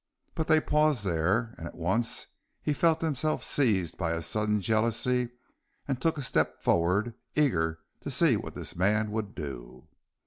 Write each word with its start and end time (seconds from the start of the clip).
But 0.33 0.47
they 0.47 0.59
paused 0.59 1.05
there 1.05 1.53
and 1.59 1.67
at 1.67 1.75
once 1.75 2.25
he 2.63 2.73
felt 2.73 3.01
himself 3.03 3.43
seized 3.43 3.99
by 3.99 4.13
a 4.13 4.23
sudden 4.23 4.59
jealousy 4.59 5.29
and 5.87 6.01
took 6.01 6.17
a 6.17 6.23
step 6.23 6.63
forward, 6.63 7.13
eager 7.35 7.81
to 7.99 8.09
see 8.09 8.35
what 8.35 8.55
this 8.55 8.75
man 8.75 9.11
would 9.11 9.35
do. 9.35 9.87